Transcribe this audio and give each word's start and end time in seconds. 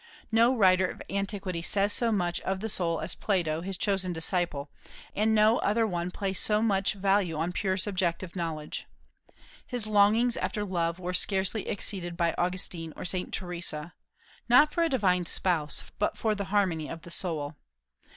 No 0.31 0.57
writer 0.57 0.87
of 0.89 1.03
antiquity 1.11 1.61
says 1.61 1.93
so 1.93 2.11
much 2.11 2.39
of 2.41 2.59
the 2.59 2.69
soul 2.69 3.01
as 3.01 3.13
Plato, 3.13 3.61
his 3.61 3.77
chosen 3.77 4.11
disciple, 4.11 4.71
and 5.15 5.35
no 5.35 5.59
other 5.59 5.85
one 5.85 6.09
placed 6.09 6.43
so 6.43 6.59
much 6.63 6.95
value 6.95 7.35
on 7.37 7.51
pure 7.51 7.77
subjective 7.77 8.35
knowledge. 8.35 8.87
His 9.63 9.85
longings 9.85 10.37
after 10.37 10.65
love 10.65 10.97
were 10.97 11.13
scarcely 11.13 11.67
exceeded 11.67 12.17
by 12.17 12.33
Augustine 12.35 12.93
or 12.95 13.05
St. 13.05 13.31
Theresa, 13.31 13.93
not 14.49 14.73
for 14.73 14.81
a 14.81 14.89
divine 14.89 15.27
Spouse, 15.27 15.83
but 15.99 16.17
for 16.17 16.33
the 16.33 16.45
harmony 16.45 16.89
of 16.89 17.03
the 17.03 17.11
soul. 17.11 17.57